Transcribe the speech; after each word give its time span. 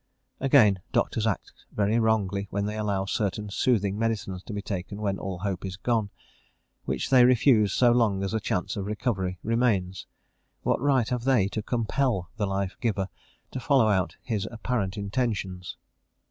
Again, 0.39 0.79
doctors 0.91 1.27
act 1.27 1.53
very 1.71 1.99
wrongly 1.99 2.47
when 2.49 2.65
they 2.65 2.75
allow 2.75 3.05
certain 3.05 3.51
soothing 3.51 3.99
medicines 3.99 4.41
to 4.45 4.51
be 4.53 4.63
taken 4.63 4.99
when 4.99 5.19
all 5.19 5.37
hope 5.37 5.63
is 5.63 5.77
gone, 5.77 6.09
which 6.85 7.11
they 7.11 7.23
refuse 7.23 7.71
so 7.71 7.91
long 7.91 8.23
as 8.23 8.33
a 8.33 8.39
chance 8.39 8.75
of 8.75 8.87
recovery 8.87 9.37
remains: 9.43 10.07
what 10.63 10.81
right 10.81 11.07
have 11.09 11.25
they 11.25 11.47
to 11.49 11.61
compel 11.61 12.31
the 12.37 12.47
life 12.47 12.75
giver 12.81 13.09
to 13.51 13.59
follow 13.59 13.89
out 13.89 14.15
his 14.23 14.47
apparent 14.49 14.97
intentions? 14.97 15.77